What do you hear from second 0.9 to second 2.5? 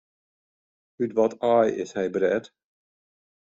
Ut wat aai is hy bret?